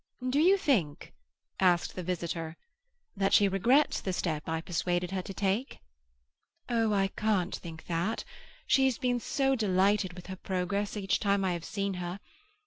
"Do 0.27 0.39
you 0.39 0.57
think," 0.57 1.13
asked 1.59 1.93
the 1.93 2.01
visitor, 2.01 2.57
"that 3.15 3.33
she 3.33 3.47
regrets 3.47 4.01
the 4.01 4.13
step 4.13 4.49
I 4.49 4.59
persuaded 4.59 5.11
her 5.11 5.21
to 5.21 5.31
take?" 5.31 5.77
"Oh, 6.67 6.91
I 6.91 7.09
can't 7.09 7.55
think 7.55 7.85
that! 7.85 8.23
She 8.65 8.85
has 8.85 8.97
been 8.97 9.19
so 9.19 9.53
delighted 9.55 10.13
with 10.13 10.25
her 10.25 10.37
progress 10.37 10.97
each 10.97 11.19
time 11.19 11.45
I 11.45 11.53
have 11.53 11.63
seen 11.63 11.93
her. 12.01 12.19